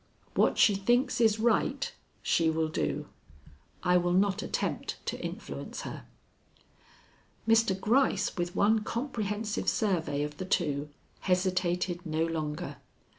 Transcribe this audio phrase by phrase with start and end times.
[0.33, 1.93] What she thinks is right,
[2.23, 3.05] she will do.
[3.83, 6.07] I will not attempt to influence her."
[7.47, 7.79] Mr.
[7.79, 12.77] Gryce, with one comprehensive survey of the two, hesitated no longer.